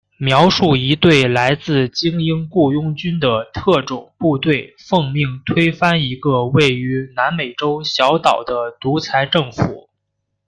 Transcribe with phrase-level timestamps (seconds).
[0.17, 9.87] 描述一队来自精英雇佣军的特种部队奉命推翻一个位于南美洲小岛的独裁政府。